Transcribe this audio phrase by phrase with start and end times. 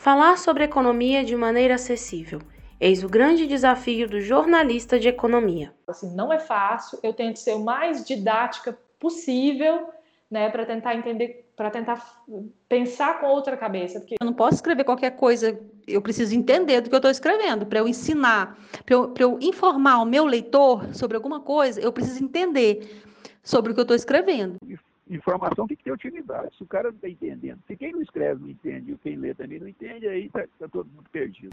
[0.00, 2.40] Falar sobre economia de maneira acessível.
[2.80, 5.74] Eis o grande desafio do jornalista de economia.
[5.86, 9.90] Assim, não é fácil, eu tento ser o mais didática possível,
[10.30, 12.24] né, para tentar entender, para tentar
[12.66, 14.00] pensar com outra cabeça.
[14.00, 14.14] Porque...
[14.18, 17.66] Eu não posso escrever qualquer coisa, eu preciso entender do que eu estou escrevendo.
[17.66, 22.24] Para eu ensinar, para eu, eu informar o meu leitor sobre alguma coisa, eu preciso
[22.24, 23.02] entender
[23.42, 24.56] sobre o que eu estou escrevendo
[25.10, 26.56] informação tem que ter utilidade.
[26.56, 29.34] Se o cara não está entendendo, se quem não escreve não entende, e quem lê
[29.34, 31.50] também não entende, aí está tá todo mundo perdido.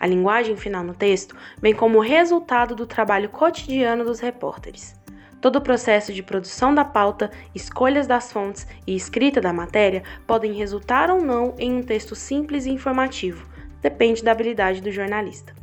[0.00, 4.98] A linguagem final no texto vem como resultado do trabalho cotidiano dos repórteres.
[5.40, 10.52] Todo o processo de produção da pauta, escolhas das fontes e escrita da matéria podem
[10.52, 13.48] resultar ou não em um texto simples e informativo,
[13.80, 15.57] depende da habilidade do jornalista.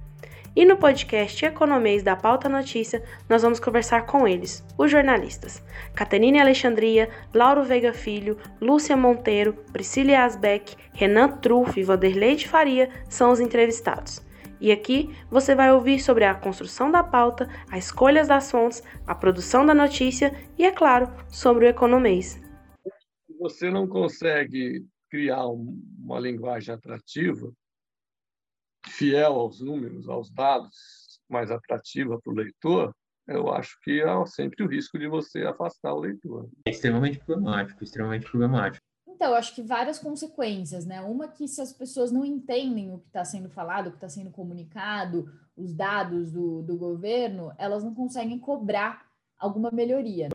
[0.56, 5.62] E no podcast Economês da Pauta Notícia, nós vamos conversar com eles, os jornalistas.
[5.94, 12.90] Caterine Alexandria, Lauro Veiga Filho, Lúcia Monteiro, Priscila Asbeck, Renan Truff e Vanderlei de Faria
[13.10, 14.26] são os entrevistados.
[14.62, 19.14] E aqui você vai ouvir sobre a construção da pauta, as escolhas das fontes, a
[19.14, 22.42] produção da notícia e, é claro, sobre o economês.
[23.42, 27.52] Você não consegue criar uma linguagem atrativa
[28.88, 30.76] fiel aos números, aos dados,
[31.30, 32.94] mais atrativa para o leitor,
[33.28, 36.48] eu acho que há sempre o risco de você afastar o leitor.
[36.66, 38.86] É extremamente problemático, extremamente problemático.
[39.08, 41.02] Então, eu acho que várias consequências, né?
[41.02, 44.10] Uma que se as pessoas não entendem o que está sendo falado, o que está
[44.10, 49.06] sendo comunicado, os dados do, do governo, elas não conseguem cobrar
[49.40, 50.30] alguma melhoria.